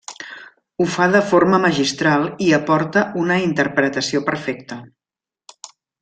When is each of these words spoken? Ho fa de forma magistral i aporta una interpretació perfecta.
Ho 0.79 0.85
fa 0.93 1.05
de 1.15 1.19
forma 1.33 1.59
magistral 1.65 2.25
i 2.47 2.49
aporta 2.59 3.03
una 3.25 3.37
interpretació 3.49 4.23
perfecta. 4.31 4.79